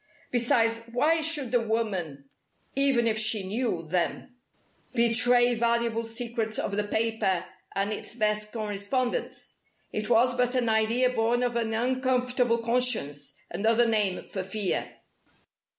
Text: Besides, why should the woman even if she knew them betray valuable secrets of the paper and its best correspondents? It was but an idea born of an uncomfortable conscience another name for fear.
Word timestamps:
Besides, 0.31 0.85
why 0.91 1.21
should 1.21 1.51
the 1.51 1.61
woman 1.61 2.27
even 2.75 3.05
if 3.05 3.19
she 3.19 3.45
knew 3.47 3.87
them 3.87 4.35
betray 4.93 5.53
valuable 5.53 6.05
secrets 6.05 6.57
of 6.57 6.75
the 6.75 6.85
paper 6.85 7.45
and 7.75 7.93
its 7.93 8.15
best 8.15 8.51
correspondents? 8.51 9.57
It 9.91 10.09
was 10.09 10.35
but 10.35 10.55
an 10.55 10.69
idea 10.69 11.11
born 11.11 11.43
of 11.43 11.55
an 11.55 11.75
uncomfortable 11.75 12.63
conscience 12.63 13.39
another 13.51 13.85
name 13.85 14.23
for 14.23 14.41
fear. 14.41 14.91